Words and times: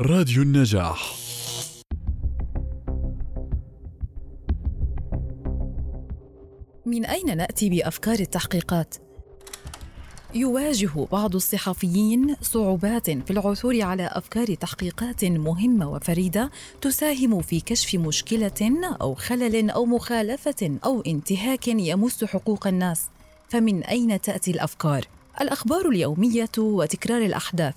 راديو 0.00 0.42
النجاح. 0.42 1.14
من 6.86 7.04
أين 7.04 7.36
نأتي 7.36 7.70
بأفكار 7.70 8.18
التحقيقات؟ 8.20 8.94
يواجه 10.34 11.06
بعض 11.12 11.34
الصحفيين 11.34 12.36
صعوبات 12.42 13.10
في 13.10 13.30
العثور 13.30 13.82
على 13.82 14.06
أفكار 14.12 14.54
تحقيقات 14.54 15.24
مهمة 15.24 15.90
وفريدة 15.90 16.50
تساهم 16.80 17.42
في 17.42 17.60
كشف 17.60 17.94
مشكلة 17.94 18.86
أو 19.00 19.14
خلل 19.14 19.70
أو 19.70 19.86
مخالفة 19.86 20.78
أو 20.84 21.00
انتهاك 21.00 21.68
يمس 21.68 22.24
حقوق 22.24 22.66
الناس. 22.66 23.02
فمن 23.48 23.84
أين 23.84 24.20
تأتي 24.20 24.50
الأفكار؟ 24.50 25.08
الأخبار 25.40 25.88
اليومية 25.88 26.50
وتكرار 26.58 27.22
الأحداث. 27.22 27.74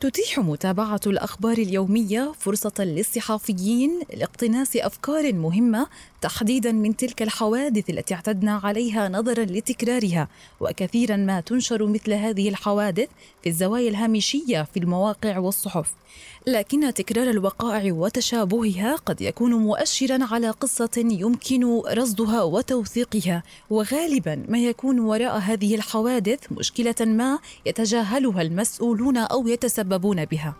تتيح 0.00 0.38
متابعة 0.38 1.00
الأخبار 1.06 1.58
اليومية 1.58 2.32
فرصة 2.38 2.72
للصحافيين 2.78 4.00
لاقتناص 4.14 4.76
أفكار 4.76 5.32
مهمة 5.32 5.86
تحديدا 6.20 6.72
من 6.72 6.96
تلك 6.96 7.22
الحوادث 7.22 7.90
التي 7.90 8.14
اعتدنا 8.14 8.60
عليها 8.64 9.08
نظرا 9.08 9.44
لتكرارها. 9.44 10.28
وكثيرا 10.60 11.16
ما 11.16 11.40
تنشر 11.40 11.86
مثل 11.86 12.12
هذه 12.12 12.48
الحوادث 12.48 13.08
في 13.42 13.48
الزوايا 13.48 13.88
الهامشية 13.88 14.66
في 14.74 14.80
المواقع 14.80 15.38
والصحف. 15.38 15.92
لكن 16.46 16.94
تكرار 16.94 17.30
الوقائع 17.30 17.92
وتشابهها 17.92 18.96
قد 18.96 19.20
يكون 19.20 19.54
مؤشرا 19.54 20.18
على 20.24 20.50
قصة 20.50 20.90
يمكن 20.96 21.80
رصدها 21.92 22.42
وتوثيقها. 22.42 23.42
وغالبا 23.70 24.44
ما 24.48 24.58
يكون 24.58 24.98
وراء 24.98 25.38
هذه 25.38 25.74
الحوادث 25.74 26.38
مشكلة 26.52 26.94
ما 27.00 27.38
يتجاهلها 27.66 28.42
المسؤولون 28.42 29.16
أو 29.16 29.48
يتسببون 29.90 30.24
بها. 30.24 30.54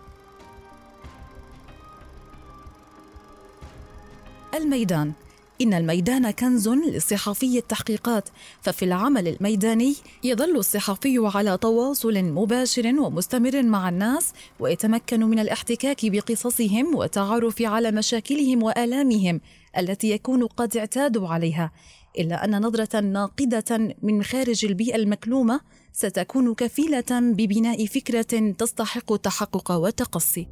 الميدان. 4.54 5.12
إن 5.60 5.74
الميدان 5.74 6.30
كنز 6.30 6.68
لصحفي 6.68 7.58
التحقيقات 7.58 8.28
ففي 8.62 8.84
العمل 8.84 9.28
الميداني 9.28 9.94
يظل 10.24 10.56
الصحفي 10.56 11.30
على 11.34 11.58
تواصل 11.58 12.22
مباشر 12.24 13.00
ومستمر 13.00 13.62
مع 13.62 13.88
الناس 13.88 14.32
ويتمكن 14.60 15.24
من 15.24 15.38
الاحتكاك 15.38 16.06
بقصصهم 16.06 16.94
والتعرف 16.94 17.62
على 17.62 17.90
مشاكلهم 17.90 18.62
وآلامهم 18.62 19.40
التي 19.78 20.10
يكون 20.10 20.46
قد 20.46 20.76
اعتادوا 20.76 21.28
عليها. 21.28 21.72
إلا 22.18 22.44
أن 22.44 22.62
نظرة 22.62 23.00
ناقدة 23.00 23.94
من 24.02 24.22
خارج 24.22 24.64
البيئة 24.64 24.96
المكلومة 24.96 25.60
ستكون 25.92 26.54
كفيلة 26.54 27.04
ببناء 27.10 27.86
فكرة 27.86 28.52
تستحق 28.58 29.12
التحقق 29.12 29.70
والتقصي. 29.70 30.48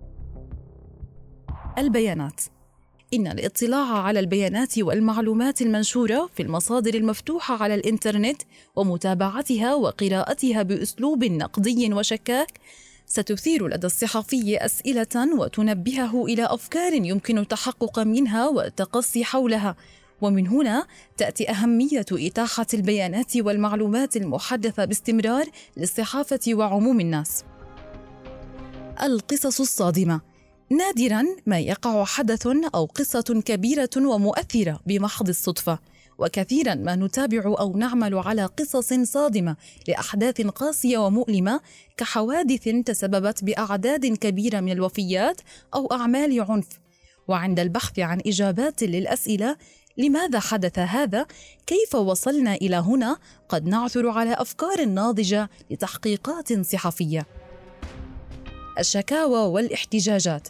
البيانات 1.78 2.40
إن 3.14 3.26
الاطلاع 3.26 4.02
على 4.02 4.20
البيانات 4.20 4.78
والمعلومات 4.78 5.62
المنشورة 5.62 6.30
في 6.36 6.42
المصادر 6.42 6.94
المفتوحة 6.94 7.62
على 7.62 7.74
الإنترنت 7.74 8.42
ومتابعتها 8.76 9.74
وقراءتها 9.74 10.62
بأسلوب 10.62 11.24
نقدي 11.24 11.92
وشكاك 11.92 12.60
ستثير 13.06 13.68
لدى 13.68 13.86
الصحفي 13.86 14.56
أسئلة 14.56 15.38
وتنبهه 15.38 16.24
إلى 16.24 16.44
أفكار 16.44 16.92
يمكن 16.92 17.38
التحقق 17.38 17.98
منها 17.98 18.48
والتقصي 18.48 19.24
حولها 19.24 19.76
ومن 20.20 20.48
هنا 20.48 20.86
تأتي 21.16 21.50
أهمية 21.50 22.06
إتاحة 22.12 22.66
البيانات 22.74 23.36
والمعلومات 23.36 24.16
المحدثة 24.16 24.84
باستمرار 24.84 25.46
للصحافة 25.76 26.40
وعموم 26.48 27.00
الناس. 27.00 27.44
القصص 29.02 29.60
الصادمة 29.60 30.27
نادرا 30.70 31.24
ما 31.46 31.58
يقع 31.58 32.04
حدث 32.04 32.46
أو 32.74 32.84
قصة 32.84 33.42
كبيرة 33.44 33.90
ومؤثرة 33.96 34.80
بمحض 34.86 35.28
الصدفة. 35.28 35.78
وكثيرا 36.18 36.74
ما 36.74 36.96
نتابع 36.96 37.42
أو 37.44 37.76
نعمل 37.76 38.14
على 38.14 38.46
قصص 38.46 38.92
صادمة 38.92 39.56
لأحداث 39.88 40.40
قاسية 40.40 40.98
ومؤلمة 40.98 41.60
كحوادث 41.96 42.68
تسببت 42.84 43.44
بأعداد 43.44 44.06
كبيرة 44.06 44.60
من 44.60 44.72
الوفيات 44.72 45.40
أو 45.74 45.86
أعمال 45.86 46.40
عنف. 46.40 46.68
وعند 47.28 47.60
البحث 47.60 47.98
عن 47.98 48.20
إجابات 48.26 48.82
للأسئلة 48.82 49.56
لماذا 49.96 50.40
حدث 50.40 50.78
هذا؟ 50.78 51.26
كيف 51.66 51.94
وصلنا 51.94 52.54
إلى 52.54 52.76
هنا؟ 52.76 53.16
قد 53.48 53.66
نعثر 53.66 54.08
على 54.08 54.32
أفكار 54.32 54.84
ناضجة 54.84 55.50
لتحقيقات 55.70 56.66
صحفية. 56.66 57.26
الشكاوى 58.78 59.38
والاحتجاجات. 59.38 60.48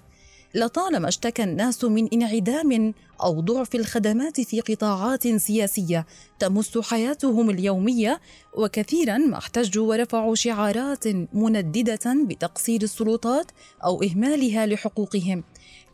لطالما 0.54 1.08
اشتكى 1.08 1.42
الناس 1.42 1.84
من 1.84 2.08
انعدام 2.12 2.94
أو 3.22 3.40
ضعف 3.40 3.74
الخدمات 3.74 4.40
في 4.40 4.60
قطاعات 4.60 5.28
سياسية 5.28 6.06
تمس 6.38 6.78
حياتهم 6.78 7.50
اليومية 7.50 8.20
وكثيرا 8.54 9.18
ما 9.18 9.38
احتجوا 9.38 9.88
ورفعوا 9.88 10.34
شعارات 10.34 11.06
منددة 11.32 11.98
بتقصير 12.06 12.82
السلطات 12.82 13.50
أو 13.84 14.02
إهمالها 14.02 14.66
لحقوقهم. 14.66 15.44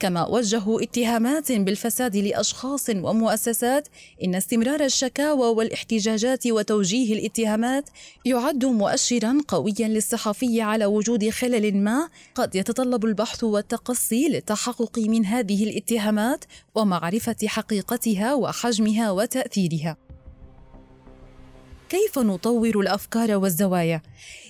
كما 0.04 0.26
وجهوا 0.28 0.82
اتهامات 0.82 1.52
بالفساد 1.52 2.16
لأشخاص 2.16 2.90
ومؤسسات 2.90 3.88
إن 4.24 4.34
استمرار 4.34 4.84
الشكاوى 4.84 5.48
والاحتجاجات 5.48 6.46
وتوجيه 6.46 7.14
الاتهامات 7.14 7.90
يعد 8.24 8.64
مؤشرا 8.64 9.38
قويا 9.48 9.88
للصحفي 9.88 10.60
على 10.60 10.86
وجود 10.86 11.30
خلل 11.30 11.76
ما 11.76 12.08
قد 12.34 12.54
يتطلب 12.54 13.04
البحث 13.04 13.44
والتقصي 13.44 14.28
للتحقق 14.28 14.98
من 14.98 15.26
هذه 15.26 15.64
الاتهامات 15.64 16.44
ومعرفة 16.74 17.36
حقيقتها 17.46 18.34
وحجمها 18.34 19.10
وتأثيرها. 19.10 20.03
كيف 21.88 22.18
نطور 22.18 22.80
الأفكار 22.80 23.36
والزوايا؟ 23.36 24.02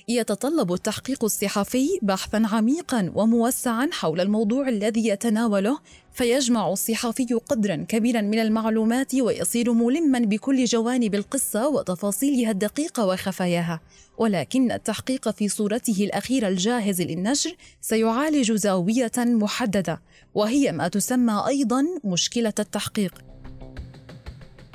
يتطلب 0.09 0.72
التحقيق 0.72 1.25
الصحفي 1.25 1.89
بحثا 2.03 2.43
عميقا 2.53 3.12
وموسعا 3.15 3.89
حول 3.93 4.21
الموضوع 4.21 4.69
الذي 4.69 5.09
يتناوله 5.09 5.78
فيجمع 6.12 6.72
الصحفي 6.72 7.34
قدرا 7.34 7.77
كبيرا 7.89 8.21
من 8.21 8.39
المعلومات 8.39 9.15
ويصير 9.15 9.72
ملما 9.72 10.19
بكل 10.19 10.65
جوانب 10.65 11.15
القصة 11.15 11.69
وتفاصيلها 11.69 12.50
الدقيقة 12.50 13.06
وخفاياها. 13.06 13.81
ولكن 14.19 14.72
التحقيق 14.72 15.31
في 15.31 15.49
صورته 15.49 16.05
الاخيره 16.05 16.49
الجاهز 16.49 17.03
للنشر 17.03 17.56
سيعالج 17.81 18.53
زاوية 18.53 19.12
محددة 19.19 20.03
وهي 20.34 20.72
ما 20.72 20.89
تسمى 20.89 21.45
أيضا 21.49 21.84
مشكلة 22.05 22.55
التحقيق. 22.59 23.34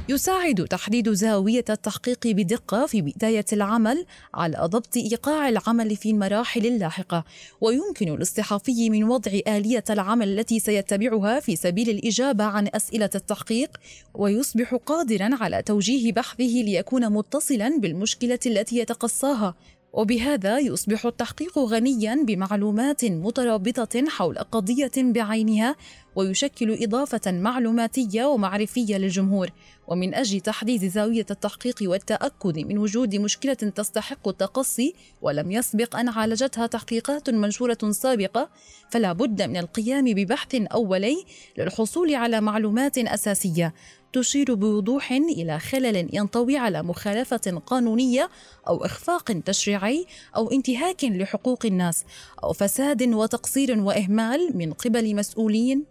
يساعد 0.09 0.67
تحديد 0.67 1.09
زاوية 1.09 1.65
التحقيق 1.69 2.27
بدقة 2.27 2.85
في 2.85 3.01
بداية 3.01 3.45
العمل 3.53 4.05
على 4.33 4.57
ضبط 4.57 4.97
إيقاع 4.97 5.49
العمل 5.49 5.95
في 5.95 6.09
المراحل 6.09 6.65
اللاحقة. 6.65 7.23
ويمكن 7.61 8.15
للصحفي 8.15 8.89
من 8.89 9.03
وضع 9.03 9.31
آلية 9.47 9.83
العمل 9.89 10.39
التي 10.39 10.59
سيتبعها 10.59 11.39
في 11.39 11.55
سبيل 11.55 11.89
الإجابة 11.89 12.43
عن 12.43 12.69
أسئلة 12.73 13.09
التحقيق 13.15 13.77
ويصبح 14.13 14.75
قادرا 14.85 15.29
على 15.41 15.61
توجيه 15.61 16.11
بحثه 16.11 16.43
ليكون 16.43 17.09
متصلا 17.13 17.77
بالمشكلة 17.79 18.39
التي 18.45 18.77
يتقصاها. 18.77 19.55
وبهذا 19.93 20.59
يصبح 20.59 21.05
التحقيق 21.05 21.59
غنيا 21.59 22.23
بمعلومات 22.27 23.05
مترابطة 23.05 24.03
حول 24.07 24.37
قضية 24.37 24.91
بعينها 24.97 25.75
ويشكل 26.15 26.83
إضافة 26.83 27.31
معلوماتية 27.31 28.25
ومعرفية 28.25 28.97
للجمهور. 28.97 29.49
ومن 29.87 30.13
أجل 30.15 30.39
تحديد 30.39 30.87
زاوية 30.87 31.25
التحقيق 31.31 31.75
والتأكد 31.81 32.59
من 32.59 32.77
وجود 32.77 33.15
مشكلة 33.15 33.53
تستحق 33.53 34.27
التقصي 34.27 34.93
ولم 35.21 35.51
يسبق 35.51 35.95
أن 35.95 36.09
عالجتها 36.09 36.67
تحقيقات 36.67 37.29
منشورة 37.29 37.77
سابقة 37.91 38.49
فلا 38.89 39.13
بد 39.13 39.41
من 39.41 39.57
القيام 39.57 40.05
ببحث 40.05 40.55
أولي 40.55 41.25
للحصول 41.57 42.15
على 42.15 42.41
معلومات 42.41 42.97
أساسية. 42.97 43.73
تشير 44.13 44.53
بوضوح 44.53 45.11
إلى 45.11 45.59
خلل 45.59 46.09
ينطوي 46.13 46.57
على 46.57 46.83
مخالفة 46.83 47.61
قانونية 47.65 48.29
أو 48.67 48.85
إخفاق 48.85 49.31
تشريعي 49.45 50.05
أو 50.35 50.51
انتهاك 50.51 51.03
لحقوق 51.03 51.65
الناس 51.65 52.05
أو 52.43 52.53
فساد 52.53 53.03
وتقصير 53.03 53.79
وإهمال 53.79 54.57
من 54.57 54.73
قبل 54.73 55.15
مسؤولين 55.15 55.83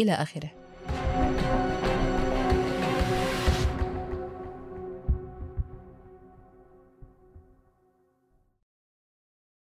إلى 0.00 0.12
آخره. 0.12 0.65